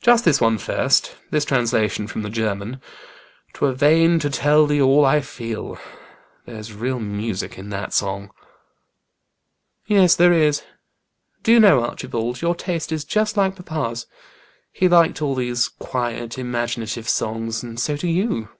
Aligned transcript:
"Just 0.00 0.24
this 0.24 0.40
one 0.40 0.58
first 0.58 1.16
this 1.32 1.44
translation 1.44 2.06
from 2.06 2.22
the 2.22 2.30
German' 2.30 2.80
'Twere 3.52 3.72
vain 3.72 4.20
to 4.20 4.30
tell 4.30 4.64
thee 4.64 4.80
all 4.80 5.04
I 5.04 5.20
feel.' 5.20 5.76
There's 6.44 6.72
real 6.72 7.00
music 7.00 7.58
in 7.58 7.70
that 7.70 7.92
song." 7.92 8.30
"Yes, 9.84 10.14
there 10.14 10.32
is. 10.32 10.62
Do 11.42 11.50
you 11.50 11.58
know, 11.58 11.82
Archibald, 11.84 12.42
your 12.42 12.54
taste 12.54 12.92
is 12.92 13.02
just 13.04 13.36
like 13.36 13.56
papa's. 13.56 14.06
He 14.70 14.86
liked 14.86 15.20
all 15.20 15.34
these 15.34 15.66
quiet, 15.66 16.38
imaginative 16.38 17.08
songs, 17.08 17.64
and 17.64 17.80
so 17.80 17.96
do 17.96 18.06
you. 18.06 18.50